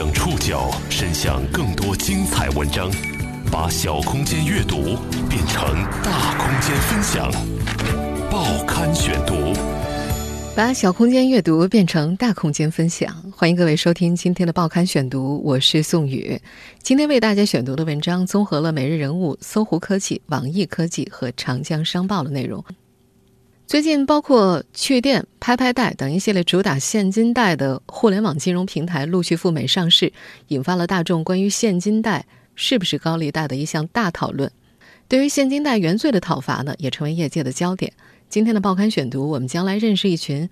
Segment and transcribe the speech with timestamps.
[0.00, 2.90] 将触角伸向更多精彩文章，
[3.52, 4.96] 把小空间阅读
[5.28, 5.62] 变成
[6.02, 7.30] 大空间分享。
[8.30, 9.52] 报刊选读，
[10.56, 13.14] 把小空间阅读变成大空间分享。
[13.30, 16.40] 欢迎各位收听今天的报刊选读，我是宋宇。
[16.82, 22.64] 今天为大家选读的文章综合了每日人物、搜狐科技、网易科技和长江商报的内容。
[23.70, 30.12] 最近，包括趣店、拍拍贷等一系列主打现金贷的互联网金融平台陆续赴美上市，
[30.48, 34.50] 引发了大众关于现金贷是不是高利贷的一项大讨论。
[35.06, 37.92] 对于现金贷原罪的讨伐呢，也成为业界的焦点。
[38.28, 40.50] 今天的报刊选读，我们将来认识一群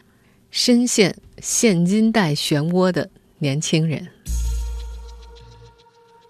[0.52, 4.06] 深陷现金贷漩涡的年轻人。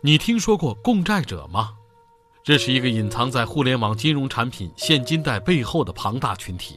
[0.01, 1.75] 你听说过共债者吗？
[2.45, 6.77] 这是一个隐藏在互联网金融产品现金贷背后的庞大群体，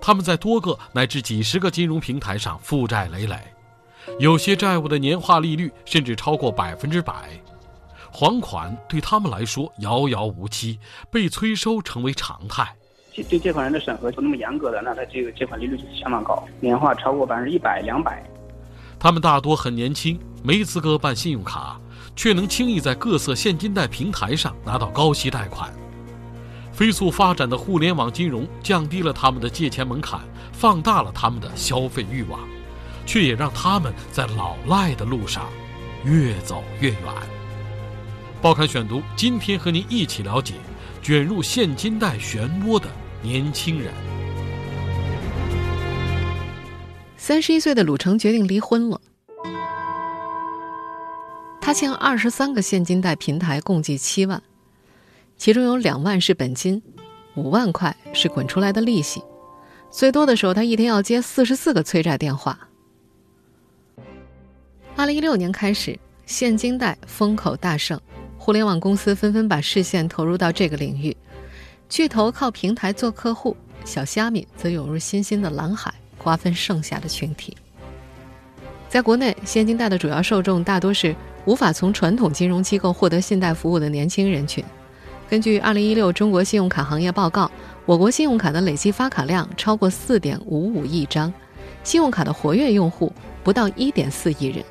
[0.00, 3.36] 他们在多个乃至几十个金融平台上负债累累，
[4.18, 7.30] 有些债务的年化利率甚至超过百分之百，
[8.10, 10.78] 还款对他们来说遥遥无期，
[11.10, 12.66] 被催收成为常态。
[13.28, 18.24] 对借款人的审核不那么严格的，那他这个借款利率就相当高，年化超过百分之一百、两百。
[18.98, 21.80] 他们大多很年轻，没资格办信用卡。
[22.16, 25.72] 却能轻易在各色现金贷平台上拿到高息贷款。
[26.78, 30.20] 飞速发展的互联网金融降低了他们的借钱门槛，
[30.52, 32.38] 放大了他们的消费欲望，
[33.04, 35.48] 却也让他们在老赖的路上
[36.04, 37.00] 越走越远。
[38.40, 40.54] 报刊选读，今天和您一起了解
[41.02, 42.86] 卷入现金贷漩涡的
[43.22, 43.92] 年轻人。
[47.16, 49.00] 三十一岁的鲁成决定离婚了。
[51.60, 54.40] 他欠二十三个现金贷平台共计七万，
[55.38, 56.82] 其中有两万是本金，
[57.36, 59.22] 五万块是滚出来的利息。
[59.88, 62.68] 最多的时候，他一天要接四十四个催债电话。
[64.96, 67.98] 二零一六年开始，现金贷风口大盛，
[68.36, 71.16] 互联网公司纷纷把视线投入到这个领域。
[71.88, 77.56] 巨头靠平台做客户，小虾米则涌入新兴的蓝海，瓜分剩下的群体。
[78.88, 81.14] 在国内，现金贷的主要受众大多是。
[81.44, 84.62] 无法从传统金融机构获得信贷服务的年轻人群，
[85.28, 87.50] 根据二零一六中国信用卡行业报告，
[87.84, 91.30] 我国信用卡的累计发卡量超过四点五五亿张，
[91.84, 93.12] 信用卡的活跃用户
[93.44, 94.64] 不到一点四亿人。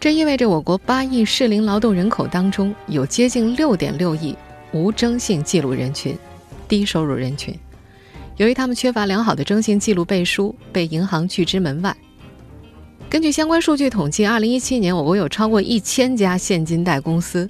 [0.00, 4.34] 这意味着我国八亿适龄劳动人口当中有接近六点六亿
[4.72, 6.18] 无征信记录人群，
[6.66, 7.56] 低收入人群，
[8.38, 11.96] 由于他们缺乏良好的征信记录背书，被银行拒之门外。
[13.08, 17.48] 根据相关数据统计，二零一七年我国有超过一千家现金贷公司，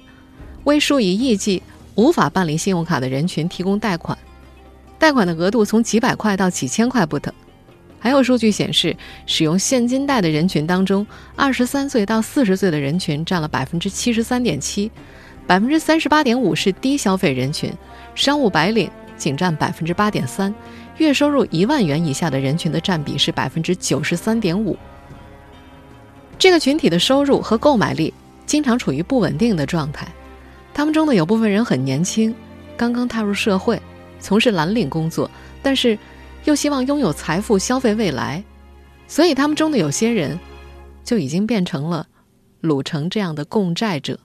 [0.63, 1.61] 为数以亿计
[1.95, 4.17] 无法办理信用卡的人群提供贷款，
[4.99, 7.33] 贷款的额度从几百块到几千块不等。
[7.99, 8.95] 还有数据显示，
[9.27, 11.05] 使用现金贷的人群当中，
[11.35, 14.89] 二十三岁到四十岁的人群占了百分之七十三点七，
[15.45, 17.71] 百分之三十八点五是低消费人群，
[18.15, 20.51] 商务白领仅占百分之八点三，
[20.97, 24.75] 月收入一万元以下的人群的占比是百分之九十三点五。
[26.39, 28.11] 这个群体的收入和购买力
[28.47, 30.07] 经常处于不稳定的状态，
[30.73, 32.33] 他们中的有部分人很年轻，
[32.75, 33.81] 刚刚踏入社会，
[34.19, 35.29] 从事蓝领工作，
[35.61, 35.97] 但是
[36.45, 38.43] 又希望拥有财富消费未来，
[39.07, 40.39] 所以他们中的有些人
[41.03, 42.07] 就已经变成了
[42.61, 44.19] 鲁城这样的共债者，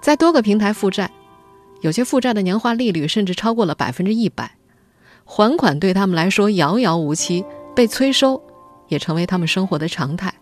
[0.00, 1.10] 在多个平台负债，
[1.80, 4.52] 有些负债的年化利率甚至超过了百分之一百，
[5.24, 7.44] 还款对他们来说遥遥无期，
[7.74, 8.42] 被催收。
[8.88, 10.32] 也成为他们生活的常态。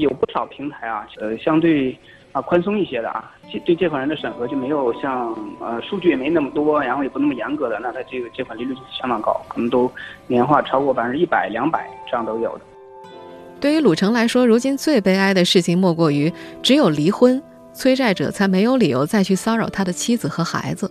[0.00, 1.96] 有不少平台啊，呃，相对
[2.32, 3.32] 啊宽松一些的啊，
[3.64, 9.90] 对借款人的审核就没有像呃数据也没那么多，然后也不那么严格的，那他这个借款利率就相当高，可能都
[10.26, 12.60] 年化超过百分之一百、两百这样都有的。
[13.60, 16.32] 对于鲁成来说，如今最悲哀的事情莫过于
[16.62, 17.42] 只有离婚，
[17.74, 20.90] 催债者才没有理由再去骚扰他的妻子和孩子。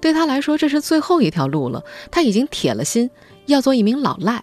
[0.00, 3.10] 对他来说，这是最后一条路了，他已经铁了心
[3.46, 4.42] 要做一名老赖。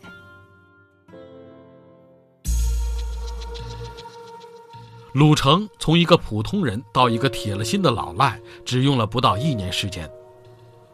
[5.14, 10.10] 鲁成从一个普通人到一个铁了心的老赖，只用了不到一年时间。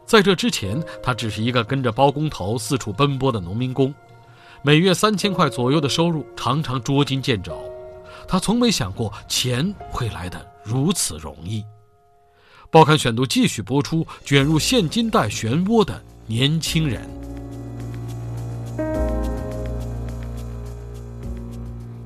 [0.04, 3.94] 在这之前，他只是一个跟着包工头四处奔波的农民工，
[4.62, 7.58] 每月三千块左右的收入，常常捉襟见肘。
[8.28, 11.64] 他从没想过钱会来得如此容易。
[12.70, 17.08] 报刊选读继续播出：卷入现金贷漩涡的年轻人。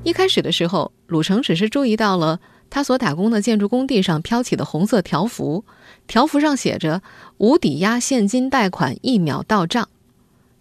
[0.05, 5.65] 一开始的时候，鲁成只是注意到了他所打工的建筑工地上飘起的红色条幅，
[6.07, 7.01] 条幅上写着
[7.39, 9.89] “无抵押现金贷款一秒到账”，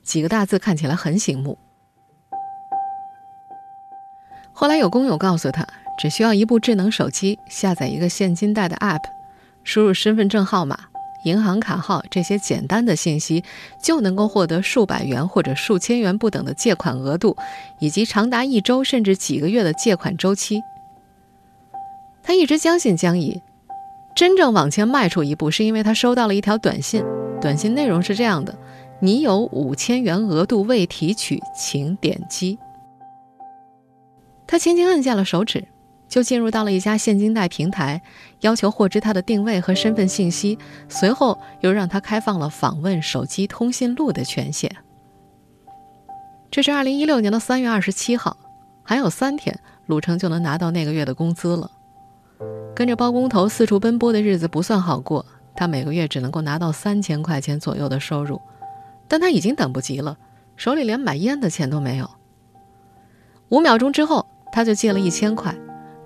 [0.01, 1.59] 几个大字看起来很醒目。
[4.53, 5.67] 后来有工友告诉他，
[5.99, 9.01] 只需要一部智能手机，下载一个现金贷的 App，
[9.65, 10.85] 输入身份证号码、
[11.23, 13.43] 银行卡号这些简单的信息，
[13.81, 17.35] 就能够获得数百元或者数千元不等的借款额度，
[17.79, 20.61] 以及长达一周甚至几个月的借款周期。
[22.21, 23.41] 他一直将信将疑，
[24.15, 27.03] 真正往前迈出一步，是因为他收到了一条短信，
[27.41, 28.55] 短信内容是这样的
[29.01, 32.57] ：“你有五千元额度未提取，请点击。”
[34.47, 35.65] 他轻轻按下了手指，
[36.13, 37.99] 就进入到了一家现金贷平台，
[38.41, 44.71] 要求获知他的定位和身份信息，随后又让他开放了访问手机通讯录的权限。
[46.51, 48.37] 这是二零一六年的三月二十七号，
[48.83, 51.71] 还有三天，鲁成就能拿到那个月的工资了。
[52.75, 55.25] 跟着包工头四处奔波的日子不算好过，
[55.55, 58.39] 他每个月只能够拿到三千块钱左右的收入，
[59.07, 60.15] 但他已经等不及了，
[60.57, 62.07] 手里连买烟的钱都没有。
[63.49, 64.27] 五秒钟之后。
[64.55, 65.51] 他就借了一千块，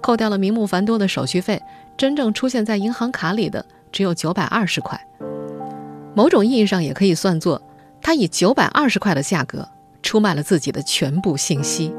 [0.08, 1.62] 扣掉了名目繁多的手续费，
[1.98, 4.98] 真正出现在银行卡里的只有九百二十块。
[6.16, 7.62] 某种意义上也可以算作，
[8.02, 9.68] 他以九百二十块的价格
[10.02, 11.94] 出卖了自己的全部信息。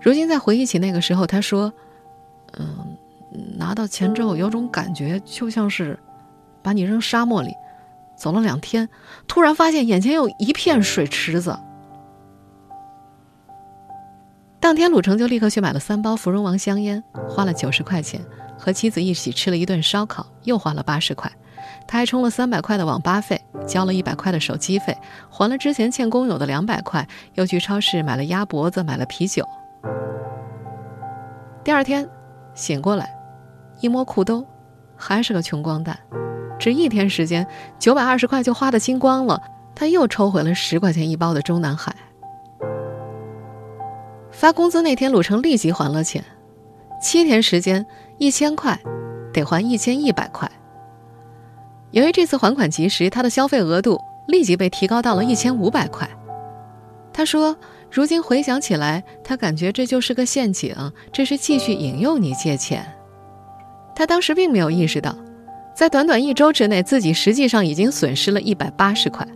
[0.00, 1.72] 如今再回忆起那个时候，他说
[2.58, 2.96] ：“嗯，
[3.56, 5.96] 拿到钱之后有种感觉，就像是
[6.60, 7.54] 把你扔沙漠里，
[8.16, 8.88] 走了两天，
[9.28, 11.56] 突然发现眼前有一片水池子。”
[14.66, 18.20] 当天，鲁成就立刻去买了三包芙蓉王香烟，花了九十块钱，
[18.58, 21.30] 和妻子一起吃了一顿烧烤，又花了八十块。
[21.86, 24.98] 他还充了三百块的网吧费，交了一百块的手机费，
[25.30, 29.46] 还了之前欠工友的两百块，又去超市买了鸭脖子，买了啤酒。
[31.62, 32.08] 第二天
[32.52, 33.08] 醒过来，
[33.78, 34.44] 一摸裤兜，
[34.96, 35.96] 还是个穷光蛋。
[36.58, 37.46] 只一天时间，
[37.78, 39.40] 九百二十块就花的精光了。
[39.76, 41.94] 他又抽回了十块钱一包的中南海。
[44.36, 46.22] 发工资那天，鲁成立即还了钱。
[47.00, 47.86] 七天时间，
[48.18, 48.78] 一千块，
[49.32, 50.50] 得还一千一百块。
[51.90, 53.98] 由于这次还款及时，他的消费额度
[54.28, 56.06] 立即被提高到了一千五百块。
[57.14, 57.56] 他说
[57.90, 60.76] ：“如今回想起来，他感觉这就是个陷阱，
[61.10, 62.84] 这是继续引诱你借钱。”
[63.96, 65.16] 他当时并没有意识到，
[65.74, 69.26] 在短短一周之内，自己实际上已经损失了一百八十块。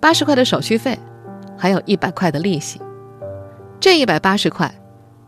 [0.00, 0.98] 八十块的手续费，
[1.56, 2.80] 还有一百块的利息。
[3.84, 4.74] 这一百八十块，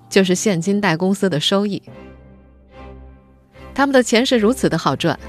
[0.08, 1.82] 就是现金贷公司的收益。
[3.75, 5.20] 他们的钱是如此的好赚，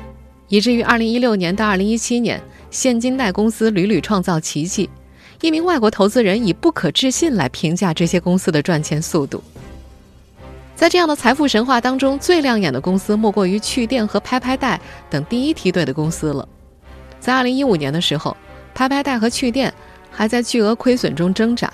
[0.47, 2.41] 以至于二零一六年到二零一七年，
[2.71, 4.89] 现金贷公司屡屡创造奇迹。
[5.41, 9.43] 一名外国投资人以不可置信来评价这些公司的赚钱速度。
[10.73, 16.47] 在这样的财富神话当中，最亮眼的公司莫过于趣店和拍拍贷等第一梯队的公司了。
[17.19, 18.37] 在二零一五年的时候，
[18.73, 19.73] 拍拍贷和趣店
[20.09, 21.69] 还在巨额亏损中挣扎。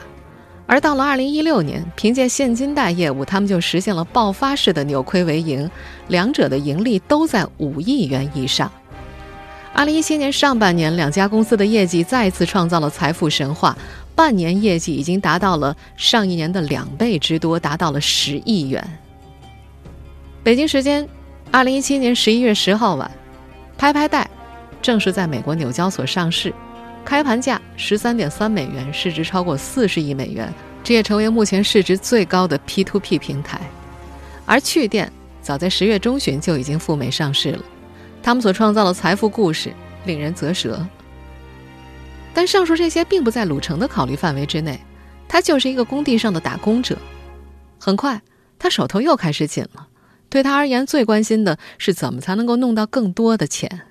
[0.74, 5.70] 而到了二零一六年，凭借现金贷业务，他们就实现了爆发式的扭亏为盈，
[6.08, 8.72] 两者的盈利都在五亿元以上。
[9.72, 13.78] 二零一七年上半年，两家公司的业绩再次创造了财富神话，
[14.16, 18.84] 半年业绩已经达到了上一年的两倍之多，达到了十亿元。
[20.44, 21.08] 北京时间
[21.52, 23.12] 二零一七年十一月十号晚，
[23.78, 24.28] 拍拍贷
[24.82, 26.52] 正式在美国纽交所上市。
[27.06, 30.52] 开盘价十三点三美元，市值超过四十亿美元，
[30.84, 33.62] 这也成为目前市值最高的 P2P 平台。
[34.46, 35.12] 而趣店
[35.42, 37.64] 早在十月中旬就已经赴美上市了，
[38.22, 39.72] 他们所创造的财富故事
[40.06, 40.86] 令人啧舌。
[42.34, 44.80] 但上述这些并不在鲁成的考虑范围之内，
[45.28, 46.98] 他就是一个工地上的打工者。
[47.80, 48.22] 很快，
[48.58, 49.88] 他手头又开始紧了，
[50.30, 53.82] 对他而言，最关心的是怎么才能够弄到更多的钱。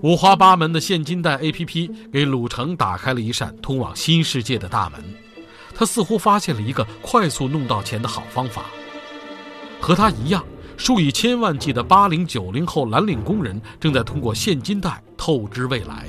[0.00, 5.02] 五花八门的现金贷 APP 给鲁成打开了一扇通往新世界的大门，
[5.74, 8.66] 他似乎发现了一个快速弄到钱的好方法。
[9.80, 10.44] 和他一样，
[10.76, 16.06] 数以千万计的八零九零后蓝领工人正在通过现金贷透支未来，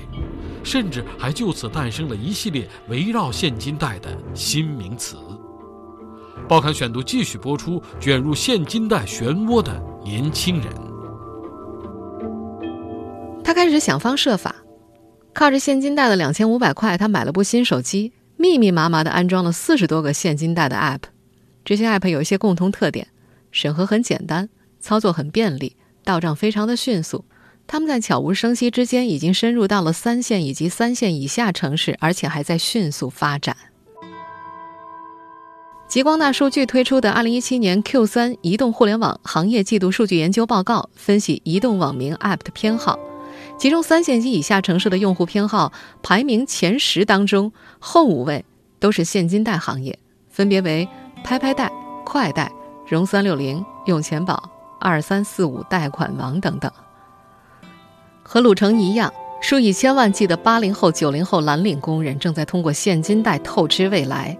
[0.64, 5.18] 甚至还就此诞生了一系列围绕现金贷的新名词。
[6.48, 10.89] 报刊选读继续播出：卷入现金贷漩涡的年轻人。
[13.50, 14.58] 他开始想方设法，
[15.34, 21.00] 靠着现金贷的两千五百块，他买了部新手机，密密麻麻的安装了四十多个现金贷的 App。
[21.66, 23.08] 这些 App 有一些共同特点：
[23.52, 27.26] 审核很简单，操作很便利，到账非常的迅速。
[27.66, 33.58] 他们在悄无声息之间已经深入到了三线以及三线以下城市，而且还在迅速发展。
[35.88, 43.00] 极光大数据推出的《二零一七年 Q 三移动互联网行业季度数据研究报告》分析移动网民 App 的偏好。
[43.60, 48.46] 其中三线及以下城市的用户偏好排名前十当中，后五位
[48.80, 50.00] 都是现金贷行业，
[50.30, 50.88] 分别为
[51.26, 51.70] 拍拍贷、
[52.06, 52.50] 快贷、
[52.88, 54.50] 融三六零、用钱宝、
[54.80, 56.72] 二三四五贷款王等等。
[58.24, 64.38] 和鲁城一样，数以千万计的八零后、九零后蓝领工人正在通过现金贷透支未来。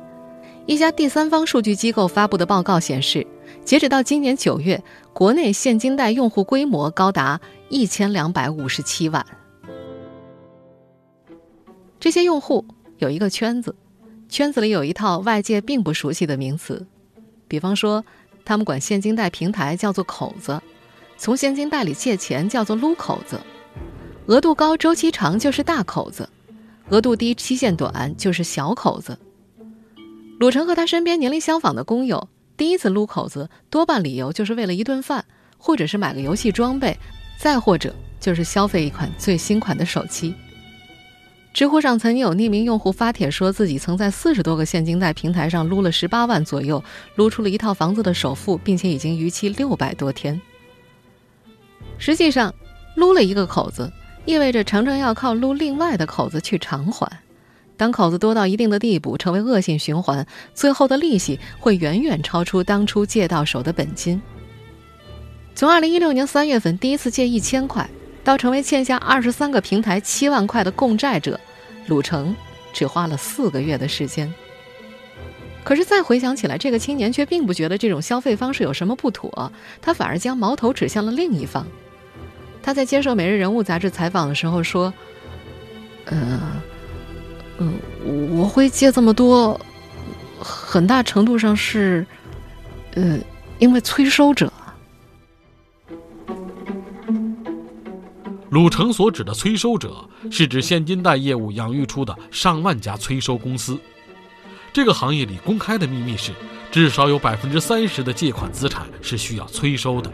[0.70, 3.26] 一家第三方数据机构发布的报告显示，
[3.66, 4.84] 截止到今年九月，
[5.14, 9.26] 国内现金贷用户规模高达一千两百五十七万。
[12.00, 12.64] 这些用户
[13.00, 13.76] 有一个圈子，
[14.30, 16.86] 圈子里有一套外界并不熟悉的名词，
[17.48, 18.06] 比方说，
[18.46, 20.62] 他们管现金贷平台叫做“口子”，
[21.18, 23.42] 从现金贷里借钱叫做“撸口子”，
[24.30, 26.30] 额度高、周期长就是大口子，
[26.90, 29.18] 额度低、期限短就是小口子。
[30.40, 35.26] 鲁成和他身边年龄相仿的工友，第一次撸口子，多半理由就是为了一顿饭，
[35.58, 36.98] 或者是买个游戏装备，
[37.38, 40.34] 再或者就是消费一款最新款的手机。
[41.54, 46.82] 知乎上曾经有匿名用户发帖说自己曾在四十多个现金贷平台上撸了十八万左右，
[47.16, 50.40] 撸出了一套房子的首付，并且已经逾期六百多天。
[51.98, 52.56] 实际上，
[52.96, 53.92] 撸了一个口子，
[54.24, 57.12] 意味着常常要靠撸另外的口子去偿还。
[57.80, 64.22] 当口子多到一定的地步，成为恶性循环，最后的利息会远远超出当初借到手的本金。
[65.56, 67.90] 从二零一六年三月份第一次借一千块，
[68.22, 71.40] 到成为欠下二十三个平台七万块的共债者，
[71.88, 72.36] 鲁成
[72.74, 74.34] 只花了四个月的时间。
[75.64, 79.50] 可是再回想起来，这个青年却并不觉得这种消费方式有什么不妥，
[79.82, 81.66] 他反而将矛头指向了另一方。
[82.62, 84.94] 他在接受《每日人物》杂志采访的时候说
[86.08, 86.62] ：“呃。”
[87.60, 87.74] 嗯，
[88.38, 89.60] 我会借这么多，
[90.40, 92.06] 很大程度上是，
[92.96, 93.20] 呃，
[93.60, 94.52] 因为催收者。
[98.50, 103.78] 鲁成所指的催收者，是指现金贷业务养育出的上万家催收公司。
[104.74, 106.32] 这个行业里公开的秘密是，
[106.72, 110.12] 至少有百分之三十的借款资产是需要催收的。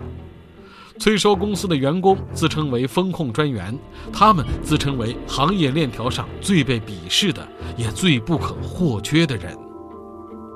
[0.97, 3.77] 催收公司的员工自称为风控专员，
[4.13, 9.55] 他们自称为行业链条上最被鄙视的，也最不可或缺的人。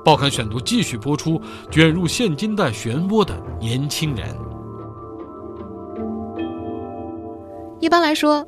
[0.02, 4.34] 报刊选读继续播出：卷入现金贷漩涡的年轻人。
[7.80, 8.46] 一般来说，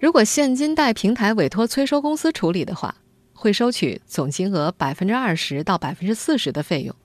[0.00, 2.94] 如果现金贷平台委托催收公司处理的话，
[3.34, 6.96] 会收取总金额百分之二十到百分之四十的费用，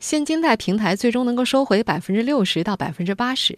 [0.00, 3.56] 现金贷平台最终能够收回百分之六十到百分之八十。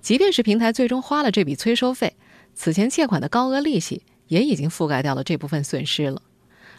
[0.00, 2.16] 即便是平台最终花了这笔催收费，
[2.54, 6.22] 此前借款的高额利息也已经覆盖掉了这部分损失了。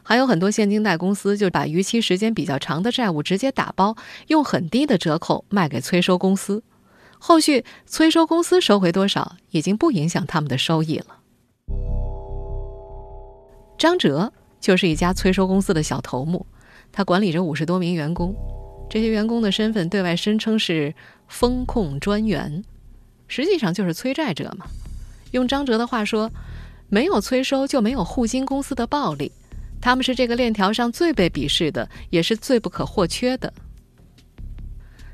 [0.02, 3.96] 还有很多现金贷公司就把逾期时间比较长的债务直接打包，
[4.28, 6.64] 用很低的折扣卖给催收公司，
[7.20, 11.18] 后续催收公司收回多少已经不影响他们的收益了。
[13.78, 16.46] 张哲就是一家催收公司的小头目，
[16.92, 18.34] 他管理着五十多名员工，
[18.90, 20.96] 这些员工的身份对外声称是
[21.28, 22.64] 风控专员。
[23.30, 24.66] 实际上就是催债者嘛。
[25.32, 26.30] 用张哲的话说，
[26.90, 29.32] 没有催收就没有互金公司的暴利，
[29.80, 33.54] 他们是这个链条上最被鄙视的，也是最不可或缺的。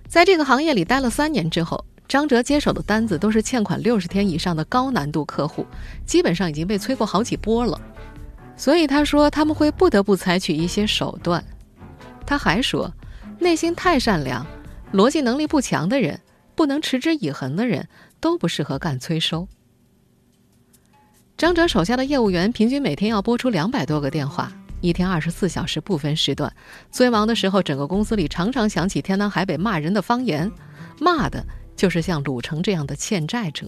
[0.08, 5.66] 在这个行业里待了三年之后，张哲接手的单子都是欠款六十天以上的高难度客户，
[6.06, 7.80] 基本上已经被催过好几波了。
[8.56, 11.44] 所以他说他们会不得不采取一些手段。
[12.26, 12.90] 他还说，
[13.40, 14.46] 内心太善良、
[14.94, 16.22] 逻辑能力不强的人，
[16.56, 17.86] 不能持之以恒的人。
[18.20, 19.48] 都不适合干催收。
[21.38, 26.54] 张哲手下的业务员平均每天要拨出两百多个电话，一天二十四小时不分时段。
[26.90, 30.50] 最忙的时候，整个公司里常常响起天南海北骂人的方言，
[31.00, 31.46] 骂的
[31.76, 33.68] 就是像鲁成这样的欠债者。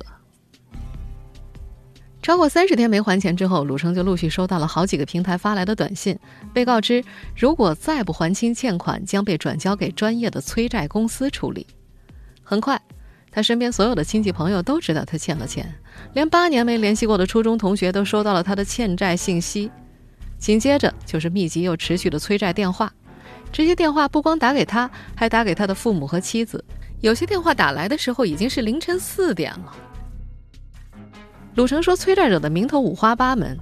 [2.21, 6.17] 超过三十天没还钱之后，鲁成就陆续收到了好几个平台发来的短信，
[6.53, 7.03] 被告知
[7.35, 11.67] 如果再不还清欠款，将被转交给专业的催债公司处理。
[12.43, 12.81] 很快。
[13.37, 15.71] 他身边所有的亲戚朋友都知道他欠了钱，
[16.13, 19.69] 连八年没联系过的初中同学都收到了他的欠债信息。
[20.39, 22.91] 紧接着就是密集又持续的催债电话，
[23.51, 26.65] 这些电话不光打给他，还打给他的父母和妻子。
[27.01, 29.71] 有些电话打来的时候已经是凌晨四点了。
[31.53, 33.55] 鲁成说，催债者的名头五花八门，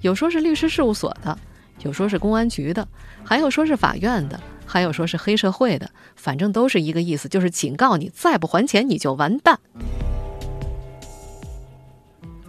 [0.00, 1.38] 有说是律师事务所的，
[1.82, 2.88] 有说是公安局的，
[3.22, 4.40] 还有说是法院的。
[4.72, 9.60] 还有说是黑社会的，反正都是一个意思，就是警告你，再不还钱你就完蛋。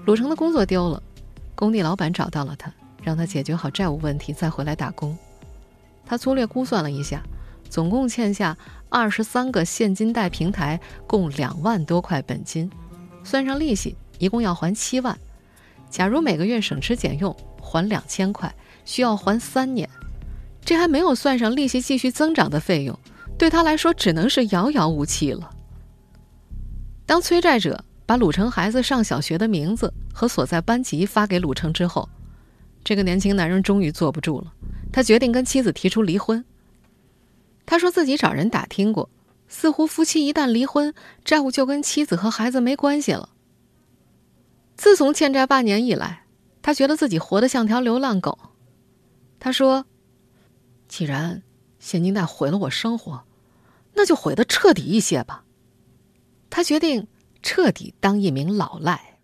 [0.06, 1.04] 鲁成的工作丢了，
[1.54, 5.18] 工地老板找到了他，让他解决好债务问题再回来打工。
[6.06, 7.22] 他粗略估算了一下，
[7.70, 12.72] 总共欠下二十三个现金贷平台共两万多块本金，
[13.26, 15.20] 算上利息，一共要还七万。
[15.90, 19.90] 假如每个月省吃俭用还两千块，需要还三年。
[20.66, 22.98] 这还没有算上利息继续增长的费用，
[23.38, 25.50] 对他来说只能是遥遥无期了。
[27.06, 32.08] 当催债者把鲁成孩子上小学的名字和所在班级发给鲁成之后，
[32.84, 34.54] 这个年轻男人终于坐不住了，
[34.92, 36.44] 他决定跟妻子提出离婚。
[37.66, 39.10] 他说自己找人打听过，
[39.48, 40.94] 似乎夫妻一旦离婚，
[41.24, 43.30] 债务就跟妻子和孩子没关系了。
[44.76, 46.24] 自从欠债半年以来，
[46.62, 48.38] 他觉得自己活得像条流浪狗。
[49.40, 49.86] 他说
[50.96, 51.42] ：“既然
[51.80, 53.24] 现金贷毁了我生活，
[53.96, 55.44] 那就毁得彻底一些吧。”
[56.52, 57.08] 他决定
[57.42, 59.18] 彻底当一名老赖。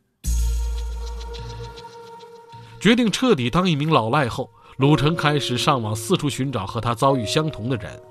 [2.82, 8.02] 决定彻底当一名老赖后，鲁成开始上网四处寻找和他遭遇相同的人。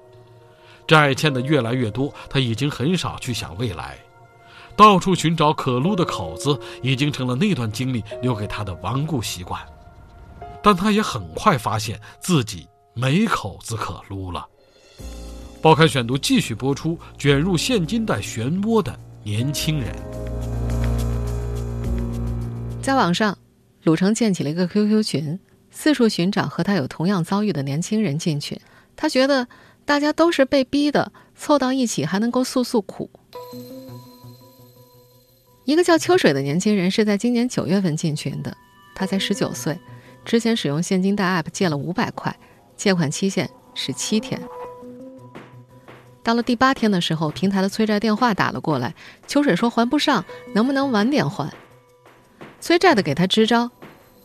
[0.86, 3.98] 债欠的越来越多，他已经很少去想未来，
[4.76, 9.60] 到处寻找可撸的口子，已经成了那段经历留给他的顽固习惯。
[10.62, 12.68] 但他也很快发现自己
[13.00, 14.44] 没口子可撸了。
[15.62, 19.94] 报刊选读继续播出：卷入现金贷漩涡的年轻人。
[22.82, 23.38] 在网上，
[23.84, 25.38] 鲁成建起了一个 QQ 群，
[25.70, 28.58] 四处寻找和他有同样遭遇的年轻人进群。
[28.96, 29.46] 他觉得。
[29.88, 33.08] 大家都是被逼的，凑到一起还能够诉诉苦。
[35.64, 38.54] 一个叫秋水的年轻人是在今年九月份进群的，
[38.94, 39.78] 他才十九岁，
[40.26, 42.38] 之前使用现金贷 App 借了五百块，
[42.78, 44.40] 借款期限是七天。
[46.22, 48.94] 到了第八天的时候，平台的催债电话打了过来，
[49.26, 51.52] 秋水说还不上，能不能晚点还？
[52.60, 53.70] 催债的给他支招，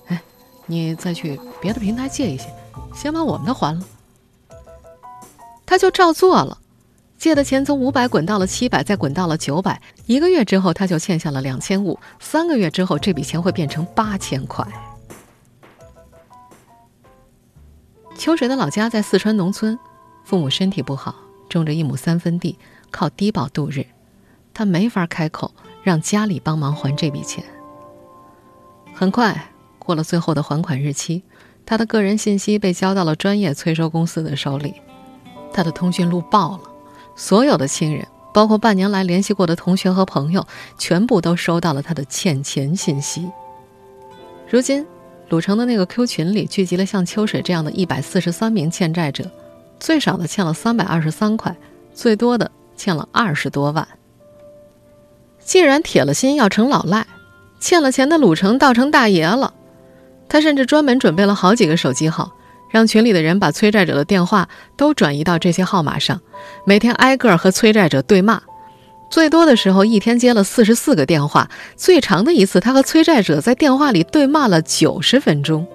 [0.08, 0.22] 哎，
[0.66, 2.46] 你再去别的平台借一些，
[2.94, 3.86] 先把我们的还了。
[5.66, 6.58] 他就照做了，
[7.18, 9.82] 借的钱从五百滚到了七百，再滚到了九百。
[10.06, 11.98] 一个月之后，他就欠下了两千五。
[12.20, 14.66] 三个月之后，这笔钱会变成八千块。
[18.16, 19.78] 秋水的老家在四川农村，
[20.24, 21.16] 父母身体不好，
[21.50, 22.58] 种着一亩三分地，
[22.92, 23.86] 靠低保度日。
[24.54, 25.52] 他没法开口
[25.84, 27.44] 让家里帮忙还这笔钱。
[28.94, 29.50] 很快
[29.80, 31.24] 过了最后的还款日期，
[31.66, 34.76] 他的个人信息被交到了专业催收公司的手里。
[35.52, 36.62] 他的通讯录爆了，
[37.16, 40.48] 所有的亲人，包括半年来联系过的同学和朋友，
[40.78, 43.30] 全部都收到了他的欠钱信息。
[44.48, 44.86] 如今，
[45.34, 49.32] 鲁城的那个 Q 群里聚集了像秋水这样的一百四十三名欠债者，
[49.80, 51.56] 最少的欠了三百二十三块，
[51.92, 53.88] 最多的欠了二十多万。
[55.40, 57.08] 既然铁了心要成老赖，
[57.60, 59.56] 欠了钱的鲁城倒成大爷了。
[60.30, 62.32] 他甚至专门准备了好几个手机号。
[62.70, 66.22] 让群里的人把催债者的电话都转移到这些号码上，
[66.64, 68.44] 每天挨个和催债者对骂，
[69.14, 75.68] 最多的时候一天接了四十四个电话，最长的一次他和催债者在电话里对骂了九十分钟。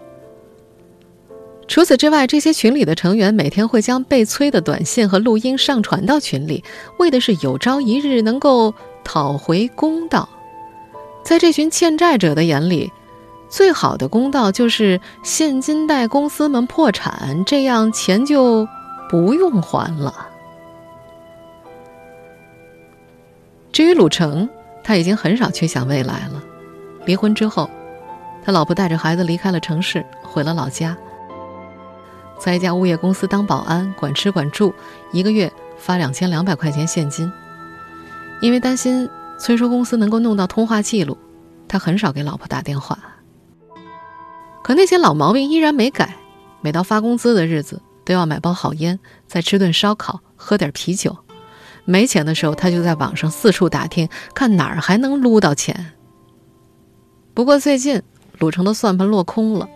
[1.68, 6.64] 除此之外，这些群里的成员每天会将被催的短信和录音上传到群里，
[6.98, 8.74] 为的是有朝一日能够
[9.04, 10.28] 讨回公道。
[11.22, 12.90] 在这群欠债者的眼里。
[13.48, 18.66] 最好的公道就是现金贷公司们破产，这样钱就
[19.08, 20.27] 不用还了。
[23.78, 24.48] 至于鲁成，
[24.82, 26.42] 他已经很少去想未来了。
[27.04, 27.70] 离婚之后，
[28.42, 30.96] 他老婆带着孩子离开了城市，回了老家，
[32.40, 34.74] 在一家物业公司当保安，管吃管住，
[35.12, 37.32] 一个月发两千两百块钱现金。
[38.40, 41.16] 因为担心催收公司能够弄到通话记录，
[41.68, 42.98] 他很少给老婆打电话。
[44.64, 46.16] 可那些老毛病依然没改，
[46.62, 51.16] 每到发工资的日子，都要买包好烟，再吃顿烧烤，喝点啤酒。
[51.88, 55.92] 没钱的时候，他就在网上四处打听，看哪儿还能撸到钱。
[57.32, 58.02] 不过最近，
[58.38, 59.66] 鲁成的算盘落空了，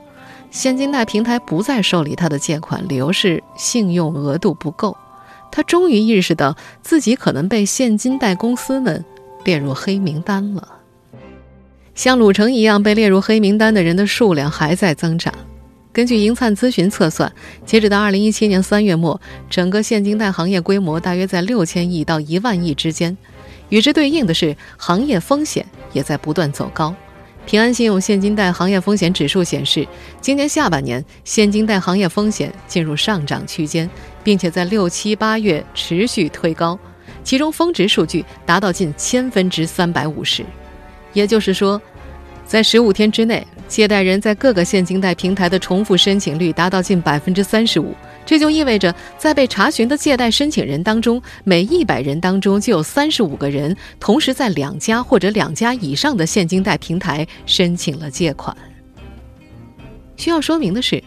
[0.50, 4.94] 现金贷平台不再受理他的借款，理由是信用额度不够。
[5.50, 9.02] 他终于意识到自己可能被现金贷公司们
[9.44, 10.68] 列入黑名单了。
[11.94, 15.32] 像鲁成一样被列入黑名单的人的数量还在增长。
[15.92, 17.30] 根据银灿咨询测算，
[17.66, 23.14] 截止到二零一七年三月末，整个现金贷行业规模大约在六千亿到一万亿之间。
[23.68, 26.94] 与之对应的是，行业风险也在不断走高。
[27.44, 29.86] 平安信用现金贷行业风险指数显示，
[30.20, 33.88] 今年下半年现金贷行业风险进入上涨区间，
[34.24, 36.78] 并且在六七八月持续推高，
[37.22, 40.42] 其中峰值数据达到近千分之三百五十。
[41.12, 41.80] 也就是说，
[42.46, 47.94] 在十五天之内，借贷人在各个现金贷平台的重复申请率达到近百分之三十五。
[48.26, 58.54] 这就意味着，在被查询的借贷申请人当中，每一百人当中就有三十五个人同时在两家或者两家以上的现金贷平台申请了借款。
[60.18, 61.02] 需要说明的是，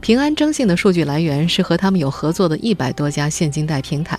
[0.00, 4.16] 平安征信的数据来源是和他们有合作的一百多家现金贷平台。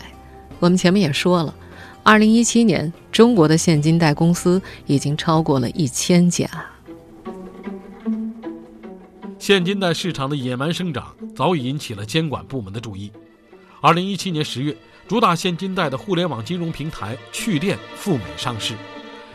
[0.60, 1.56] 我们前面也说了，
[2.04, 6.46] 二零一七年中国的现金贷公司已经超过了一千家。
[9.46, 13.12] 现金贷市场的野蛮生长早已引起了监管部门的注意。
[13.80, 14.76] 二零一七年十月，
[15.08, 18.74] 主打现金贷的互联网金融平台趣链赴美上市，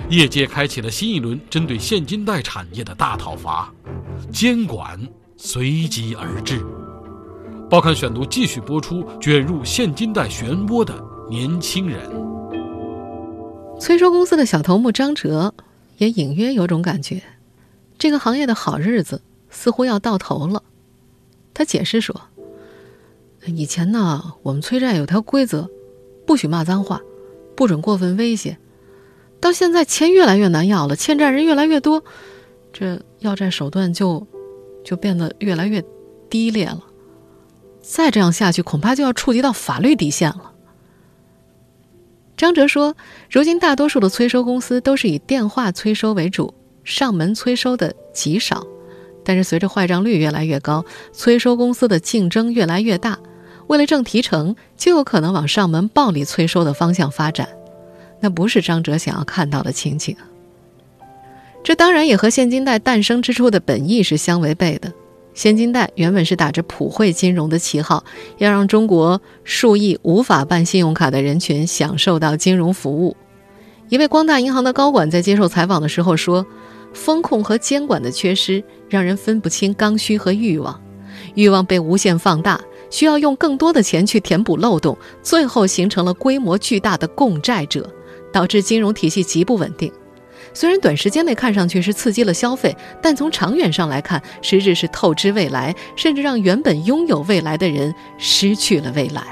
[0.09, 3.73] 业界开启了新一轮针对现金贷产业的大讨伐，
[4.33, 4.99] 监管
[5.37, 6.61] 随即而至。
[7.70, 10.92] 报刊选读继续播出：卷入现金贷漩涡的
[11.31, 12.11] 年轻人。
[13.79, 15.55] 催收公司的小头目张哲
[15.99, 17.23] 也隐约有种感觉，
[17.96, 20.63] 这个行业的好日子似乎要到头了。
[21.53, 22.21] 他解释说。
[23.47, 25.71] 以前呢，我们催债有条规则，
[26.27, 27.01] 不许骂脏话，
[27.57, 28.59] 不准过分威胁。
[29.41, 32.05] 到现在钱越来越难要了，欠债人越来越多，
[32.71, 34.27] 这要债手段就
[34.85, 35.83] 就变得越来越
[36.29, 36.85] 低劣了。
[37.81, 40.53] 再这样下去，恐怕就要触及到法律底线了。
[42.37, 42.95] 张哲说，
[43.31, 46.53] 如今大多数的催收公司都是以电话催收为主，
[46.85, 48.67] 上门催收的极少。
[49.25, 53.19] 但是随着坏账率越来越高，催收公司的竞争越来越大。
[53.67, 57.49] 为了挣提成，就有可能往上门暴力催收的方向发展，
[58.21, 60.17] 那不是张哲想要看到的情景。
[61.63, 64.93] 这当然也和现金贷诞生之初的本意是相违背的。
[65.33, 68.03] 现金贷原本是打着普惠金融的旗号，
[68.39, 73.17] 要让中国数亿无法办信用卡的人群享受到金融服务。
[73.89, 76.45] 一位光大银行的高管在接受采访的时候说
[76.92, 80.81] ：“风控和监管的缺失，让人分不清刚需和欲望，
[81.35, 87.88] 欲望被无限放大。”需要用更多的钱去填补漏洞，最后形成了规模巨大的共债者，
[88.33, 89.92] 导致金融体系极不稳定。
[90.53, 99.22] 虽然短时间内看上去是刺激了消费，但从长远上来看，实质是透支未来，甚至让原本拥有未来的人失去了未来。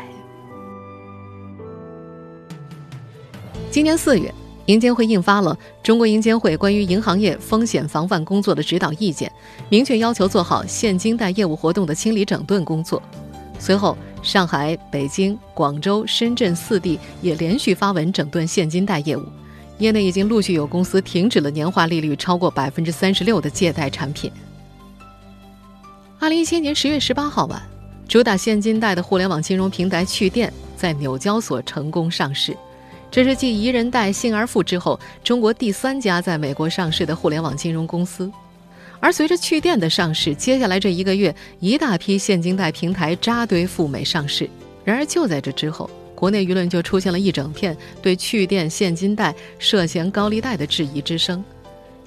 [3.72, 4.32] 今年四月，
[4.68, 9.26] 银监会印发了《中国银监会关于银行业风险防范工作的指导意见》，
[9.70, 13.02] 明确要求做好现金贷业务活动的清理整顿工作。
[13.58, 19.22] 随后，上海、北京、广州、深圳四地也连续发文整顿现金贷业务，
[19.78, 24.30] 业内已经陆续有公司停止了年化利率超过百分之三十六的借贷产品。
[26.18, 27.62] 二零一七年十月十八号晚，
[28.06, 32.54] 主打现金贷的互联网金融平台趣店在纽交所成功上市，
[33.10, 38.30] 这是继宜人贷、幸而富之后，中国第三家在美国上市的互联网金融公司。
[39.00, 44.48] 而随着趣店的上市，接下来这一个月，一大批现金贷平台扎堆赴美上市。
[44.84, 51.42] 然而就在这之后，国内舆论就出现了一整片对趣店现金贷涉嫌高利贷的质疑之声。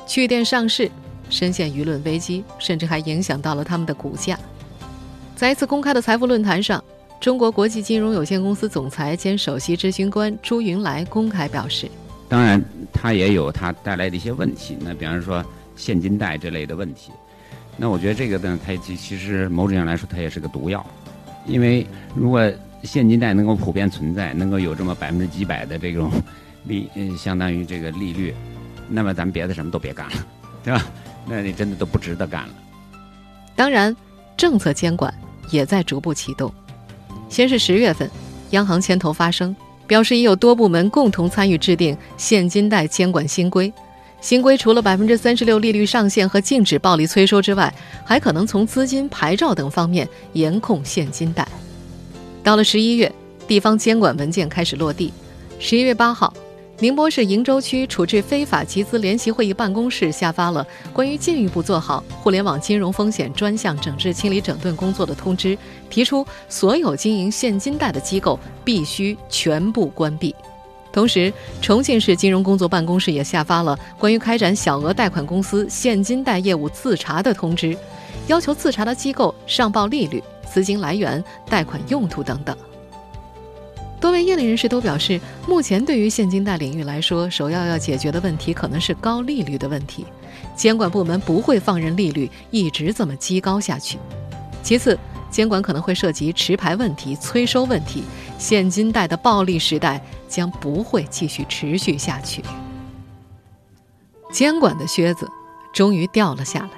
[0.05, 0.91] 趣店上市，
[1.29, 4.37] 深陷舆论危机，甚至还影响到了他们的股价。
[5.35, 6.83] 在一次公开的财富论坛上，
[7.21, 11.87] 中国国际金融有限公司总裁兼首席执行官朱云来公开表示
[12.27, 12.59] ：“当然，
[12.91, 14.75] 它也有它带来的一些问题。
[14.81, 15.41] 那比方说。”
[15.73, 17.11] 现金贷这类的问题，
[17.75, 20.85] 那我觉得这个呢，它其其实某种上来说，它也是个毒药，
[21.47, 22.51] 因为如果
[22.83, 26.11] 现金贷能够普遍存在，能够有这么百分之几百的这种
[26.65, 28.35] 利，嗯，相当于这个利率，
[28.87, 30.13] 那么咱们别的什么都别干了，
[30.63, 30.85] 对吧？
[31.25, 32.53] 那你真的都不值得干了。
[33.55, 33.95] 当然，
[34.37, 35.11] 政策监管
[35.49, 36.53] 也在逐步启动。
[37.31, 38.11] 先是十月份，
[38.49, 39.55] 央行牵头发声，
[39.87, 43.71] 表示已有多部门共同参与制定现金贷监管新规。
[44.19, 51.47] 新规除了百分之三十六利率上限和禁止暴力催收之外，还可能从资金、牌照等方面严控现金贷。
[52.43, 53.09] 到了十一月，
[53.47, 55.13] 地方监管文件开始落地。
[55.57, 56.33] 十一月八号，
[56.81, 65.55] 宁波市鄞州区处置非法集资联席会议办公室下发了关于进一步做好互联网金融风险专项整治清理整顿工作的通知，
[65.91, 70.35] 提出所有经营现金贷的机构必须全部关闭。
[70.91, 77.77] 同时，重庆市金融工作办公室也下发了关于开展小额贷款公司现金贷业务自查的通知，
[78.25, 82.57] 要求自查的机构上报利率、资金来源、贷款用途等等。
[84.01, 90.07] 多位业内人士都表示，目前对于现金贷领域来说，首要要解决的问题可能是高利率的问题，
[90.55, 93.99] 监管部门不会放任利率一直这么激高下去。
[94.63, 94.97] 其次，
[95.29, 98.03] 监管可能会涉及持牌问题、催收问题，
[98.39, 102.41] 现金贷的暴利时代将不会继续持续下去。
[104.31, 105.29] 监管的靴子
[105.73, 106.71] 终于掉了下来，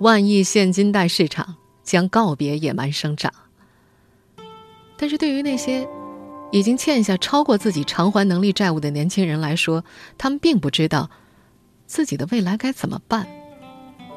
[0.00, 3.30] 万亿现金贷市场将告别野蛮生长。
[4.96, 5.86] 但是对于那些
[6.52, 9.84] 已经欠下超过自己偿还能力债务的年轻人来说，
[10.16, 11.10] 他们并不知道
[11.86, 13.26] 自己的未来该怎么办，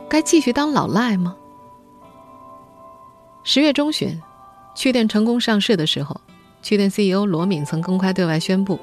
[0.09, 1.35] 该继续当老赖吗？
[3.43, 4.21] 十月中旬，
[4.75, 6.19] 趣店成功上市的时候，
[6.61, 8.79] 趣店 CEO 罗敏曾公开对外宣布：“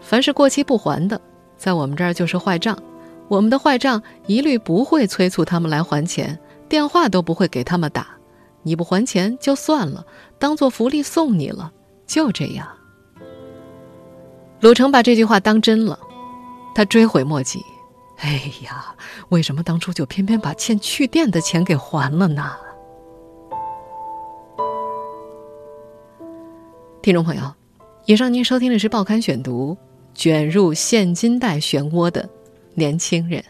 [0.00, 1.20] 凡是过期不还的，
[1.56, 2.78] 在我们这儿就是坏账。
[3.28, 8.06] 我们的坏账一律不会催促他们来还钱，电话都不会给他们打。
[8.62, 10.04] 你不还钱就算了，
[10.38, 11.72] 当做福利送你了，
[12.06, 12.66] 就这样。”
[14.60, 15.98] 鲁成把这句话当真了，
[16.74, 17.60] 他追悔莫及。
[18.18, 18.94] 哎呀，
[19.28, 22.52] 为什么当初就偏偏把欠去店的钱给还了呢？
[27.02, 27.42] 听众朋友，
[28.06, 29.74] 以上您收听的是《报刊选读》，
[30.14, 32.26] 卷入现金贷漩涡的
[32.72, 33.44] 年轻人，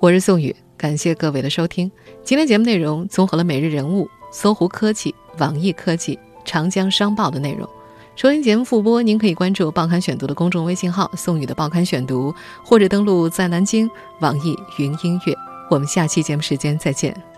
[0.00, 1.90] 我是宋宇，感谢各位的收听。
[2.24, 7.68] 今天节目内容综合了每日人物、搜狐科技、网易科技、长江商报的内容。
[8.14, 15.34] 收音节目复播，您可以关注《报刊选读》的公众微信号“宋宇的报刊选读”，或者登录在南京网易云音乐。
[15.68, 17.35] 我们下期节目时间再见。